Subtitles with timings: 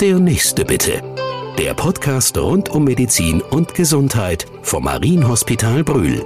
[0.00, 1.02] Der nächste bitte.
[1.56, 6.24] Der Podcast rund um Medizin und Gesundheit vom Marienhospital Brühl.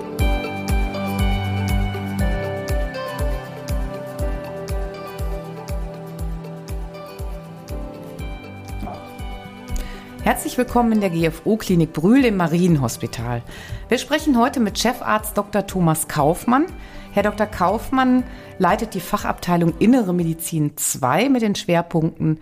[10.23, 13.43] Herzlich willkommen in der GFO-Klinik Brühl im Marienhospital.
[13.91, 15.67] Wir sprechen heute mit Chefarzt Dr.
[15.67, 16.67] Thomas Kaufmann.
[17.13, 17.47] Herr Dr.
[17.47, 18.25] Kaufmann
[18.59, 22.41] leitet die Fachabteilung Innere Medizin 2 mit den Schwerpunkten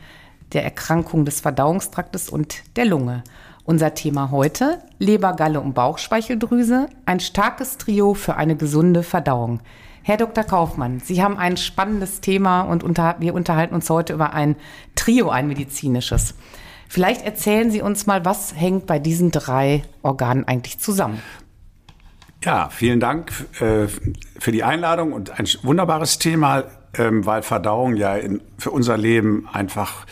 [0.56, 3.22] der Erkrankung des Verdauungstraktes und der Lunge.
[3.64, 9.60] Unser Thema heute Leber, Galle und Bauchspeicheldrüse, ein starkes Trio für eine gesunde Verdauung.
[10.02, 10.44] Herr Dr.
[10.44, 14.56] Kaufmann, Sie haben ein spannendes Thema und unter, wir unterhalten uns heute über ein
[14.94, 16.34] Trio, ein medizinisches.
[16.88, 21.20] Vielleicht erzählen Sie uns mal, was hängt bei diesen drei Organen eigentlich zusammen?
[22.42, 23.30] Ja, vielen Dank
[23.60, 23.88] äh,
[24.38, 26.64] für die Einladung und ein wunderbares Thema,
[26.94, 30.06] ähm, weil Verdauung ja in, für unser Leben einfach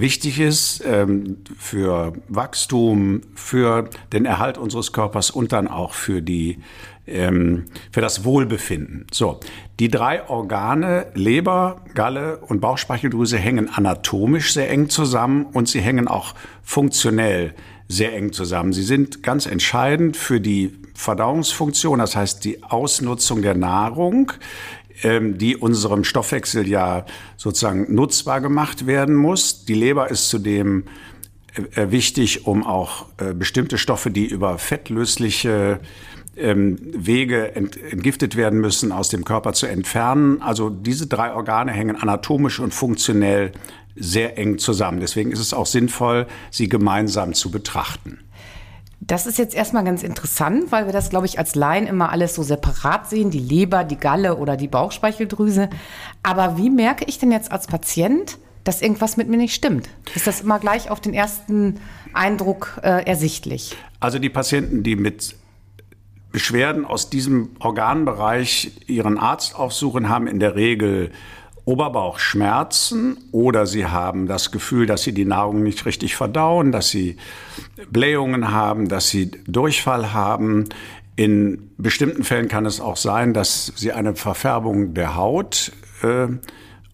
[0.00, 6.58] wichtig ist ähm, für Wachstum, für den Erhalt unseres Körpers und dann auch für die
[7.06, 9.06] ähm, für das Wohlbefinden.
[9.12, 9.40] So,
[9.78, 16.08] die drei Organe Leber, Galle und Bauchspeicheldrüse hängen anatomisch sehr eng zusammen und sie hängen
[16.08, 17.54] auch funktionell
[17.88, 18.72] sehr eng zusammen.
[18.72, 24.32] Sie sind ganz entscheidend für die Verdauungsfunktion, das heißt die Ausnutzung der Nahrung,
[25.02, 27.04] die unserem Stoffwechsel ja
[27.36, 29.64] sozusagen nutzbar gemacht werden muss.
[29.66, 30.84] Die Leber ist zudem
[31.74, 35.80] äh, wichtig, um auch äh, bestimmte Stoffe, die über fettlösliche
[36.36, 40.42] ähm, Wege entgiftet werden müssen, aus dem Körper zu entfernen.
[40.42, 43.52] Also diese drei Organe hängen anatomisch und funktionell
[43.94, 45.00] sehr eng zusammen.
[45.00, 48.18] Deswegen ist es auch sinnvoll, sie gemeinsam zu betrachten.
[49.06, 52.34] Das ist jetzt erstmal ganz interessant, weil wir das, glaube ich, als Laien immer alles
[52.34, 55.70] so separat sehen, die Leber, die Galle oder die Bauchspeicheldrüse.
[56.24, 59.88] Aber wie merke ich denn jetzt als Patient, dass irgendwas mit mir nicht stimmt?
[60.16, 61.78] Ist das immer gleich auf den ersten
[62.14, 63.76] Eindruck äh, ersichtlich?
[64.00, 65.36] Also die Patienten, die mit
[66.32, 71.12] Beschwerden aus diesem Organbereich ihren Arzt aufsuchen, haben in der Regel
[71.66, 77.16] Oberbauchschmerzen oder sie haben das Gefühl, dass sie die Nahrung nicht richtig verdauen, dass sie
[77.90, 80.64] Blähungen haben, dass sie Durchfall haben.
[81.16, 85.72] In bestimmten Fällen kann es auch sein, dass sie eine Verfärbung der Haut
[86.02, 86.28] äh,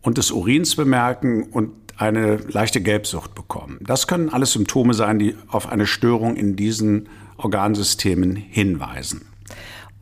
[0.01, 3.79] und des Urins bemerken und eine leichte Gelbsucht bekommen.
[3.83, 9.32] Das können alles Symptome sein, die auf eine Störung in diesen Organsystemen hinweisen.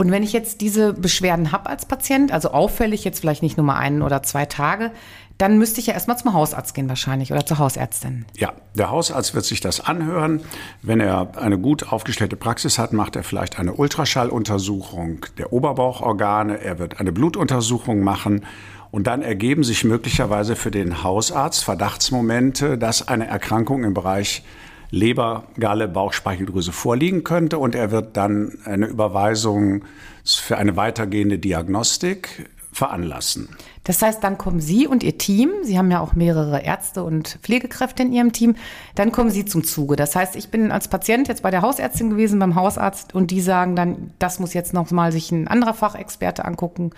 [0.01, 3.67] Und wenn ich jetzt diese Beschwerden habe als Patient, also auffällig jetzt vielleicht nicht nur
[3.67, 4.93] mal einen oder zwei Tage,
[5.37, 8.25] dann müsste ich ja erstmal zum Hausarzt gehen wahrscheinlich oder zur Hausärztin.
[8.35, 10.41] Ja, der Hausarzt wird sich das anhören.
[10.81, 16.63] Wenn er eine gut aufgestellte Praxis hat, macht er vielleicht eine Ultraschalluntersuchung der Oberbauchorgane.
[16.63, 18.47] Er wird eine Blutuntersuchung machen.
[18.91, 24.45] Und dann ergeben sich möglicherweise für den Hausarzt Verdachtsmomente, dass eine Erkrankung im Bereich
[24.91, 29.85] Leber, Galle, Bauchspeicheldrüse vorliegen könnte und er wird dann eine Überweisung
[30.25, 33.49] für eine weitergehende Diagnostik veranlassen.
[33.85, 37.39] Das heißt, dann kommen Sie und Ihr Team, Sie haben ja auch mehrere Ärzte und
[37.43, 38.57] Pflegekräfte in Ihrem Team,
[38.95, 39.97] dann kommen Sie zum Zuge.
[39.97, 43.41] Das heißt, ich bin als Patient jetzt bei der Hausärztin gewesen, beim Hausarzt und die
[43.41, 46.91] sagen dann, das muss jetzt noch mal sich ein anderer Fachexperte angucken.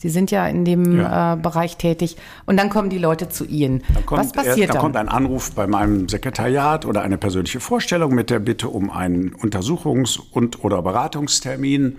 [0.00, 1.34] Sie sind ja in dem ja.
[1.34, 2.16] Äh, Bereich tätig.
[2.46, 3.82] Und dann kommen die Leute zu Ihnen.
[4.06, 4.74] Was passiert er, dann?
[4.74, 8.90] Dann kommt ein Anruf bei meinem Sekretariat oder eine persönliche Vorstellung mit der Bitte um
[8.90, 11.98] einen Untersuchungs- und oder Beratungstermin.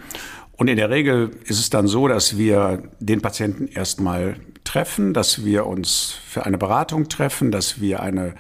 [0.57, 5.45] Und in der Regel ist es dann so, dass wir den Patienten erstmal treffen, dass
[5.45, 8.33] wir uns für eine Beratung treffen, dass wir eine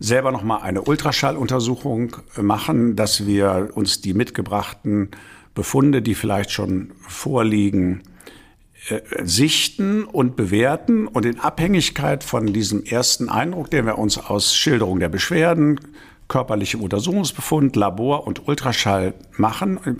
[0.00, 5.10] selber noch mal eine Ultraschalluntersuchung machen, dass wir uns die mitgebrachten
[5.54, 8.02] Befunde, die vielleicht schon vorliegen,
[9.24, 15.00] sichten und bewerten und in Abhängigkeit von diesem ersten Eindruck, den wir uns aus Schilderung
[15.00, 15.80] der Beschwerden,
[16.28, 19.98] körperlichem Untersuchungsbefund, Labor und Ultraschall machen, in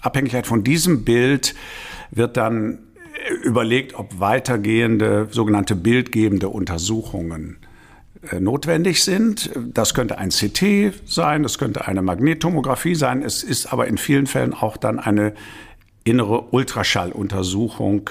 [0.00, 1.54] Abhängigkeit von diesem Bild
[2.10, 2.78] wird dann
[3.28, 7.58] äh, überlegt, ob weitergehende sogenannte bildgebende Untersuchungen
[8.30, 9.50] äh, notwendig sind.
[9.72, 13.22] Das könnte ein CT sein, das könnte eine Magnettomographie sein.
[13.22, 15.34] Es ist aber in vielen Fällen auch dann eine
[16.04, 18.10] innere Ultraschalluntersuchung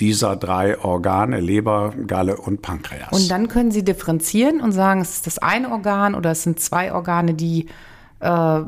[0.00, 3.12] dieser drei Organe, Leber, Galle und Pankreas.
[3.12, 6.60] Und dann können Sie differenzieren und sagen, es ist das eine Organ oder es sind
[6.60, 7.66] zwei Organe, die
[8.20, 8.60] äh,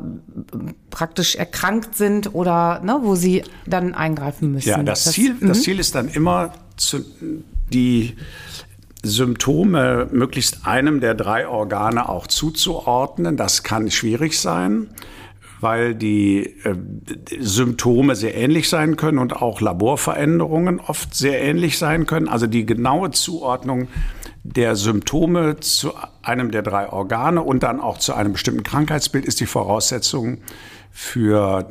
[0.89, 4.69] praktisch erkrankt sind oder ne, wo Sie dann eingreifen müssen.
[4.69, 5.61] Ja, das, das Ziel, das mhm.
[5.61, 7.03] Ziel ist dann immer, zu,
[7.73, 8.15] die
[9.03, 13.35] Symptome möglichst einem der drei Organe auch zuzuordnen.
[13.35, 14.89] Das kann schwierig sein
[15.61, 16.75] weil die äh,
[17.39, 22.27] Symptome sehr ähnlich sein können und auch Laborveränderungen oft sehr ähnlich sein können.
[22.27, 23.87] Also die genaue Zuordnung
[24.43, 25.93] der Symptome zu
[26.23, 30.39] einem der drei Organe und dann auch zu einem bestimmten Krankheitsbild ist die Voraussetzung
[30.91, 31.69] für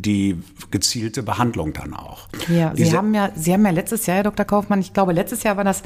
[0.00, 0.38] die
[0.70, 2.28] gezielte Behandlung dann auch.
[2.48, 4.44] Ja, Sie haben ja, Sie haben ja letztes Jahr, Herr Dr.
[4.44, 5.82] Kaufmann, ich glaube, letztes Jahr war das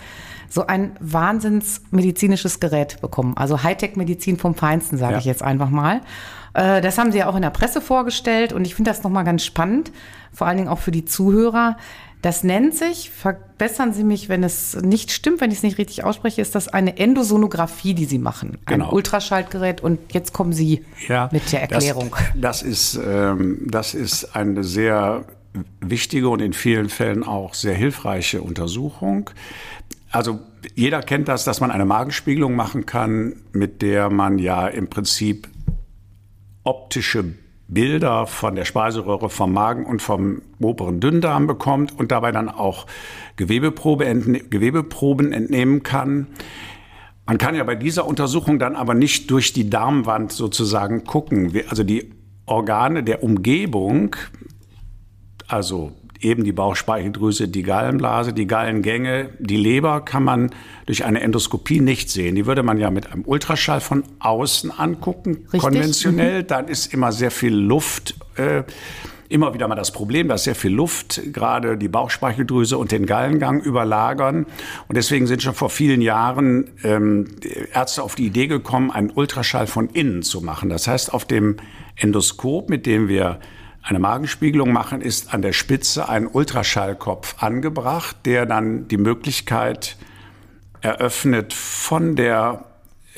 [0.49, 3.37] so ein wahnsinnsmedizinisches Gerät bekommen.
[3.37, 5.19] Also Hightech-Medizin vom Feinsten, sage ja.
[5.19, 6.01] ich jetzt einfach mal.
[6.55, 9.25] Äh, das haben Sie ja auch in der Presse vorgestellt und ich finde das nochmal
[9.25, 9.93] ganz spannend,
[10.33, 11.77] vor allen Dingen auch für die Zuhörer.
[12.23, 16.03] Das nennt sich, verbessern Sie mich, wenn es nicht stimmt, wenn ich es nicht richtig
[16.03, 18.59] ausspreche, ist das eine Endosonographie, die Sie machen.
[18.67, 18.93] Ein genau.
[18.93, 22.17] Ultraschallgerät und jetzt kommen Sie ja, mit der Erklärung.
[22.35, 25.25] Das, das, ist, ähm, das ist eine sehr
[25.81, 29.31] wichtige und in vielen Fällen auch sehr hilfreiche Untersuchung.
[30.11, 30.41] Also
[30.75, 35.49] jeder kennt das, dass man eine Magenspiegelung machen kann, mit der man ja im Prinzip
[36.65, 37.35] optische
[37.69, 42.87] Bilder von der Speiseröhre, vom Magen und vom oberen Dünndarm bekommt und dabei dann auch
[43.37, 46.29] Gewebeprobe entne Gewebeproben entnehmen kann.
[47.27, 51.53] Man kann ja bei dieser Untersuchung dann aber nicht durch die Darmwand sozusagen gucken.
[51.69, 52.15] Also die
[52.47, 54.17] Organe der Umgebung,
[55.47, 60.51] also eben die Bauchspeicheldrüse, die Gallenblase, die Gallengänge, die Leber kann man
[60.87, 62.35] durch eine Endoskopie nicht sehen.
[62.35, 65.61] Die würde man ja mit einem Ultraschall von außen angucken, Richtig?
[65.61, 66.43] konventionell.
[66.43, 66.47] Mhm.
[66.47, 68.15] Dann ist immer sehr viel Luft.
[68.37, 68.65] Äh,
[69.29, 73.61] immer wieder mal das Problem, dass sehr viel Luft gerade die Bauchspeicheldrüse und den Gallengang
[73.61, 74.47] überlagern.
[74.89, 77.27] Und deswegen sind schon vor vielen Jahren ähm,
[77.73, 80.71] Ärzte auf die Idee gekommen, einen Ultraschall von innen zu machen.
[80.71, 81.57] Das heißt, auf dem
[81.97, 83.39] Endoskop, mit dem wir
[83.83, 89.97] eine Magenspiegelung machen, ist an der Spitze ein Ultraschallkopf angebracht, der dann die Möglichkeit
[90.81, 92.65] eröffnet, von der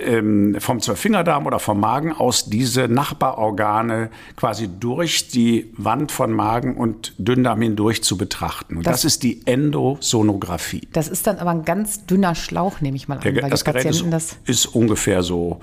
[0.00, 6.76] ähm, vom Zwölffingerdarm oder vom Magen aus diese Nachbarorgane quasi durch die Wand von Magen
[6.76, 8.78] und Dünndarm hindurch zu betrachten.
[8.78, 10.88] Und das, das ist die Endosonographie.
[10.92, 13.64] Das ist dann aber ein ganz dünner Schlauch, nehme ich mal an, der, weil das
[13.64, 15.60] die Patienten ist, das ist ungefähr so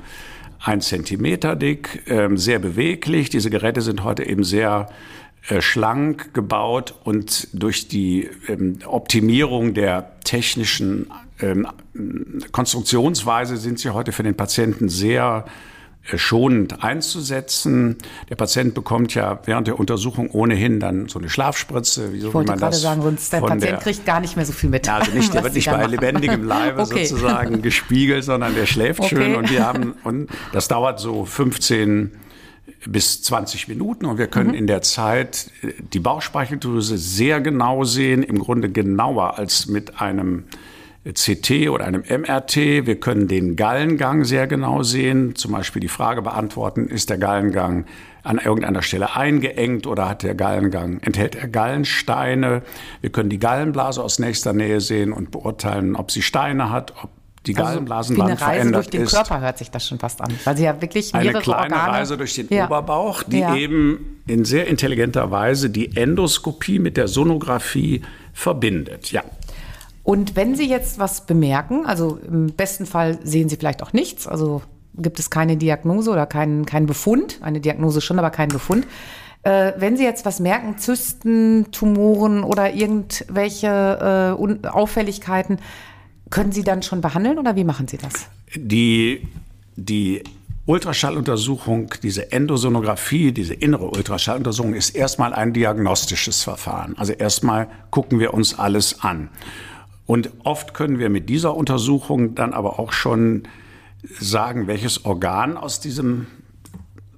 [0.60, 3.30] ein Zentimeter dick, ähm, sehr beweglich.
[3.30, 4.90] Diese Geräte sind heute eben sehr
[5.50, 11.08] äh, schlank gebaut und durch die ähm, Optimierung der technischen
[11.40, 11.68] ähm,
[12.52, 15.77] Konstruktionsweise sind sie heute für den Patienten sehr äh,
[16.16, 17.98] schonend einzusetzen.
[18.30, 22.14] Der Patient bekommt ja während der Untersuchung ohnehin dann so eine Schlafspritze.
[22.14, 24.54] Wie so, ich wollte gerade sagen, sonst der Patient der, kriegt gar nicht mehr so
[24.54, 24.88] viel mit.
[24.88, 27.06] Also nicht, der wird nicht bei lebendigem Leibe okay.
[27.06, 29.16] sozusagen gespiegelt, sondern der schläft okay.
[29.16, 32.12] schön und wir haben, und das dauert so 15
[32.86, 34.56] bis 20 Minuten und wir können mhm.
[34.56, 40.46] in der Zeit äh, die Bauchspeicheldrüse sehr genau sehen, im Grunde genauer als mit einem
[41.14, 42.86] CT oder einem MRT.
[42.86, 47.86] Wir können den Gallengang sehr genau sehen, zum Beispiel die Frage beantworten, ist der Gallengang
[48.24, 52.62] an irgendeiner Stelle eingeengt oder hat der Gallengang, enthält er Gallensteine?
[53.02, 57.10] Wir können die Gallenblase aus nächster Nähe sehen und beurteilen, ob sie Steine hat, ob
[57.48, 60.34] die also Gallenblasenwand wie eine Reise durch den Körper hört sich das schon fast an,
[60.44, 62.66] weil sie ja wirklich mehrere Eine kleine Organe Reise durch den ja.
[62.66, 63.56] Oberbauch, die ja.
[63.56, 68.02] eben in sehr intelligenter Weise die Endoskopie mit der Sonographie
[68.34, 69.12] verbindet.
[69.12, 69.24] Ja.
[70.08, 74.26] Und wenn Sie jetzt was bemerken, also im besten Fall sehen Sie vielleicht auch nichts,
[74.26, 74.62] also
[74.96, 78.88] gibt es keine Diagnose oder keinen kein Befund, eine Diagnose schon, aber keinen Befund.
[79.44, 85.58] Äh, wenn Sie jetzt was merken, Zysten, Tumoren oder irgendwelche äh, Auffälligkeiten,
[86.30, 88.30] können Sie dann schon behandeln oder wie machen Sie das?
[88.56, 89.28] Die,
[89.76, 90.24] die
[90.68, 96.98] Ultraschalluntersuchung, diese Endosonographie, diese innere Ultraschalluntersuchung ist erstmal ein diagnostisches Verfahren.
[96.98, 99.32] Also erstmal gucken wir uns alles an.
[100.08, 103.44] Und oft können wir mit dieser Untersuchung dann aber auch schon
[104.20, 106.28] sagen, welches Organ aus diesem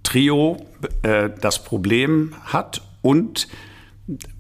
[0.04, 0.58] Trio
[1.04, 2.82] äh, das Problem hat.
[3.02, 3.48] Und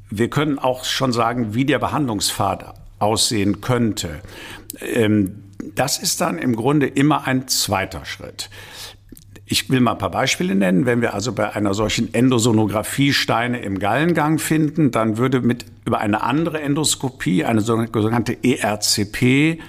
[0.10, 4.22] wir können auch schon sagen, wie der Behandlungspfad aussehen könnte.
[4.82, 5.44] Ähm,
[5.75, 8.50] das ist dann im Grunde immer ein zweiter Schritt.
[9.51, 10.86] Ich will mal ein paar Beispiele nennen.
[10.86, 16.00] Wenn wir also bei einer solchen Endosonographie Steine im Gallengang finden, dann würde mit über
[16.00, 19.60] eine andere Endoskopie, eine sogenannte ERCP,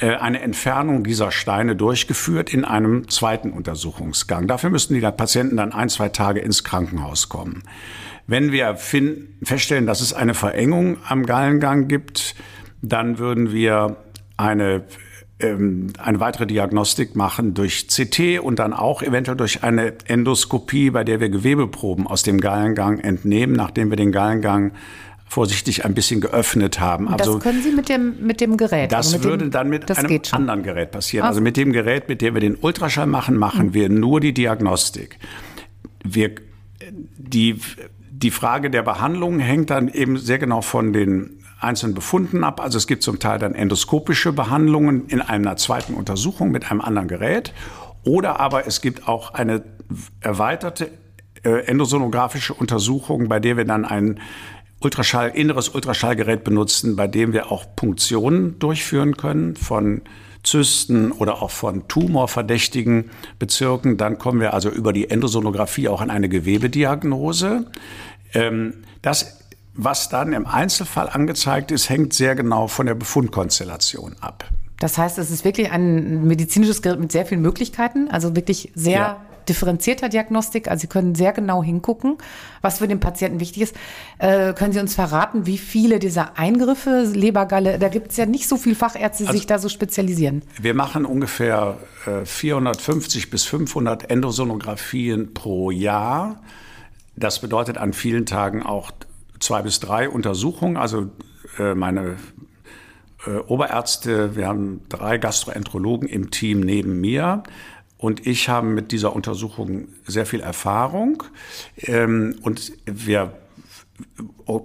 [0.00, 4.48] äh, eine Entfernung dieser Steine durchgeführt in einem zweiten Untersuchungsgang.
[4.48, 7.62] Dafür müssten die Patienten dann ein, zwei Tage ins Krankenhaus kommen.
[8.26, 12.34] Wenn wir feststellen, dass es eine Verengung am Gallengang gibt,
[12.80, 13.98] dann würden wir
[14.36, 14.82] eine
[15.42, 21.04] ähm, eine weitere Diagnostik machen durch CT und dann auch eventuell durch eine Endoskopie, bei
[21.04, 24.72] der wir Gewebeproben aus dem Gallengang entnehmen, nachdem wir den Gallengang
[25.32, 27.06] vorsichtig ein bisschen geöffnet haben.
[27.06, 28.92] Das also, können Sie mit dem, mit dem Gerät?
[28.92, 31.26] Das also würde dem, dann mit einem anderen Gerät passieren.
[31.26, 33.74] Also mit dem Gerät, mit dem wir den Ultraschall machen, machen mhm.
[33.74, 35.18] wir nur die Diagnostik.
[36.04, 36.32] Wir,
[36.90, 37.60] die,
[38.10, 42.60] die Frage der Behandlung hängt dann eben sehr genau von den einzelnen Befunden ab.
[42.60, 47.08] Also es gibt zum Teil dann endoskopische Behandlungen in einer zweiten Untersuchung mit einem anderen
[47.08, 47.52] Gerät.
[48.04, 49.62] Oder aber es gibt auch eine
[50.20, 50.90] erweiterte
[51.44, 54.20] äh, endosonografische Untersuchung, bei der wir dann ein
[54.80, 60.02] Ultraschall, inneres Ultraschallgerät benutzen, bei dem wir auch Punktionen durchführen können von
[60.42, 63.96] Zysten oder auch von tumorverdächtigen Bezirken.
[63.96, 67.66] Dann kommen wir also über die Endosonographie auch an eine Gewebediagnose.
[68.34, 69.38] Ähm, das,
[69.74, 74.44] was dann im Einzelfall angezeigt ist, hängt sehr genau von der Befundkonstellation ab.
[74.78, 78.92] Das heißt, es ist wirklich ein medizinisches Gerät mit sehr vielen Möglichkeiten, also wirklich sehr
[78.92, 80.68] ja differenzierter Diagnostik.
[80.68, 82.18] Also Sie können sehr genau hingucken,
[82.60, 83.76] was für den Patienten wichtig ist.
[84.18, 88.48] Äh, können Sie uns verraten, wie viele dieser Eingriffe, Lebergalle, da gibt es ja nicht
[88.48, 90.42] so viele Fachärzte, die also, sich da so spezialisieren.
[90.60, 96.42] Wir machen ungefähr äh, 450 bis 500 Endosonographien pro Jahr.
[97.16, 98.90] Das bedeutet an vielen Tagen auch
[99.40, 100.76] zwei bis drei Untersuchungen.
[100.76, 101.10] Also
[101.58, 102.16] äh, meine
[103.26, 107.42] äh, Oberärzte, wir haben drei Gastroenterologen im Team neben mir
[108.02, 111.22] und ich habe mit dieser Untersuchung sehr viel Erfahrung.
[111.82, 113.32] Ähm, und wir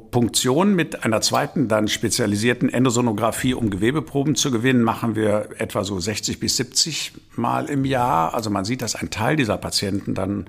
[0.10, 6.00] Punktion mit einer zweiten, dann spezialisierten Endosonographie, um Gewebeproben zu gewinnen, machen wir etwa so
[6.00, 8.34] 60 bis 70 Mal im Jahr.
[8.34, 10.48] Also man sieht, dass ein Teil dieser Patienten dann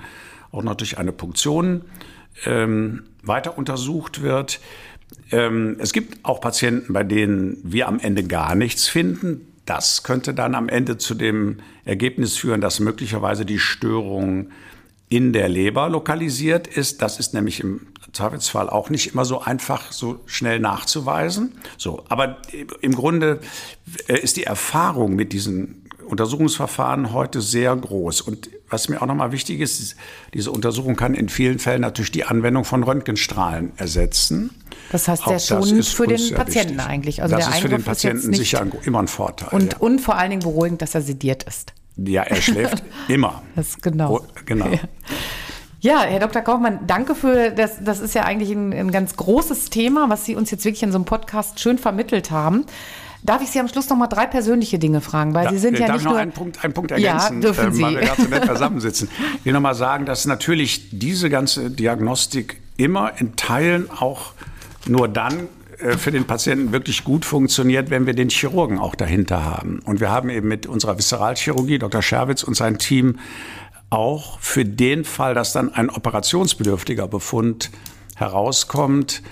[0.51, 1.83] auch noch durch eine Punktion
[2.47, 4.61] ähm, weiter untersucht wird.
[5.31, 9.45] Ähm, es gibt auch Patienten, bei denen wir am Ende gar nichts finden.
[9.69, 14.49] Das könnte dann am Ende zu dem Ergebnis führen, dass möglicherweise die Störung
[15.11, 17.03] in der Leber lokalisiert ist.
[17.03, 21.53] Das ist nämlich im Zweifelsfall auch nicht immer so einfach, so schnell nachzuweisen.
[21.77, 22.39] So, aber
[22.81, 23.41] im Grunde
[24.07, 28.23] äh, ist die Erfahrung mit diesen Untersuchungsverfahren heute sehr groß.
[28.23, 29.97] Und was mir auch nochmal wichtig ist,
[30.35, 34.51] diese Untersuchung kann in vielen Fällen natürlich die Anwendung von Röntgenstrahlen ersetzen.
[34.91, 36.91] Das heißt sehr schonend für den Patienten wichtig.
[36.91, 37.23] eigentlich.
[37.23, 39.49] Also das der ist für den Patienten sicher immer ein Vorteil.
[39.51, 39.79] Und, ja.
[39.79, 41.73] und vor allen Dingen beruhigend, dass er sediert ist.
[41.97, 43.43] Ja, er schläft immer.
[43.57, 44.19] Das genau.
[44.19, 44.69] Oh, genau.
[44.69, 44.79] Ja.
[45.81, 46.43] Ja, Herr Dr.
[46.43, 47.85] Kaufmann, danke für das.
[47.85, 50.91] Das ist ja eigentlich ein, ein, ganz großes Thema, was Sie uns jetzt wirklich in
[50.91, 52.65] so einem Podcast schön vermittelt haben.
[53.23, 55.79] Darf ich Sie am Schluss noch mal drei persönliche Dinge fragen, weil da, Sie sind
[55.79, 57.83] ja nicht noch nur einen Punkt, einen Punkt ergänzen, ja, dürfen Sie.
[57.83, 59.09] Äh, weil wir gerade so nett zusammensitzen.
[59.39, 64.33] Ich will noch mal sagen, dass natürlich diese ganze Diagnostik immer in Teilen auch
[64.87, 65.49] nur dann
[65.79, 69.81] äh, für den Patienten wirklich gut funktioniert, wenn wir den Chirurgen auch dahinter haben.
[69.81, 72.03] Und wir haben eben mit unserer Viszeralchirurgie, Dr.
[72.03, 73.19] Scherwitz und sein Team,
[73.91, 77.71] auch für den Fall, dass dann ein operationsbedürftiger Befund
[78.17, 79.23] herauskommt,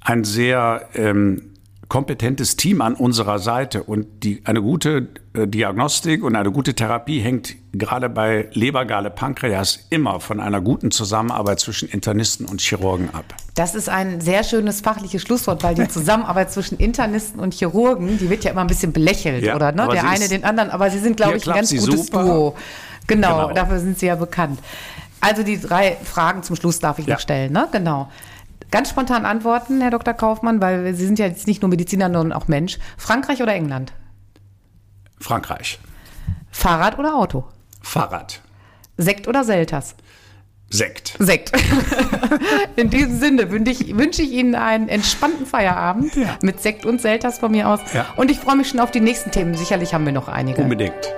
[0.00, 1.53] ein sehr ähm,
[1.88, 7.20] kompetentes Team an unserer Seite und die, eine gute äh, Diagnostik und eine gute Therapie
[7.20, 13.24] hängt gerade bei Lebergale Pankreas immer von einer guten Zusammenarbeit zwischen Internisten und Chirurgen ab.
[13.54, 18.30] Das ist ein sehr schönes fachliches Schlusswort, weil die Zusammenarbeit zwischen Internisten und Chirurgen, die
[18.30, 19.72] wird ja immer ein bisschen belächelt, ja, oder?
[19.72, 19.88] Ne?
[19.92, 22.24] Der eine den anderen, aber sie sind, glaube ich, ein ganz gutes super.
[22.24, 22.56] Duo.
[23.06, 24.58] Genau, genau, dafür sind sie ja bekannt.
[25.20, 27.14] Also die drei Fragen zum Schluss darf ich ja.
[27.14, 27.68] noch stellen, ne?
[27.72, 28.10] Genau.
[28.70, 30.14] Ganz spontan antworten, Herr Dr.
[30.14, 32.78] Kaufmann, weil Sie sind ja jetzt nicht nur Mediziner, sondern auch Mensch.
[32.96, 33.92] Frankreich oder England?
[35.20, 35.78] Frankreich.
[36.50, 37.44] Fahrrad oder Auto?
[37.82, 38.40] Fahrrad.
[38.96, 39.96] Sekt oder Selters?
[40.70, 41.16] Sekt.
[41.18, 41.52] Sekt.
[42.76, 46.36] In diesem Sinne wünsche ich, wünsche ich Ihnen einen entspannten Feierabend ja.
[46.42, 47.80] mit Sekt und Selters von mir aus.
[47.92, 48.06] Ja.
[48.16, 49.54] Und ich freue mich schon auf die nächsten Themen.
[49.54, 50.62] Sicherlich haben wir noch einige.
[50.62, 51.14] Unbedingt.